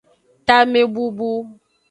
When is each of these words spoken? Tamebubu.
Tamebubu. 0.47 1.31